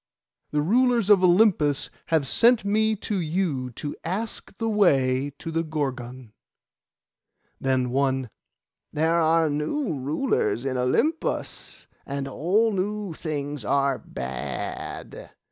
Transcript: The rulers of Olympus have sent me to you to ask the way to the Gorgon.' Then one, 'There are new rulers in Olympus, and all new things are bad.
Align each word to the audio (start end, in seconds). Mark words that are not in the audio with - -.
The 0.49 0.63
rulers 0.63 1.11
of 1.11 1.23
Olympus 1.23 1.91
have 2.07 2.27
sent 2.27 2.65
me 2.65 2.95
to 2.95 3.19
you 3.19 3.69
to 3.73 3.95
ask 4.03 4.57
the 4.57 4.67
way 4.67 5.31
to 5.37 5.51
the 5.51 5.61
Gorgon.' 5.63 6.33
Then 7.59 7.91
one, 7.91 8.31
'There 8.91 9.13
are 9.21 9.47
new 9.47 9.93
rulers 9.93 10.65
in 10.65 10.75
Olympus, 10.75 11.85
and 12.03 12.27
all 12.27 12.71
new 12.73 13.13
things 13.13 13.63
are 13.63 13.99
bad. 13.99 15.29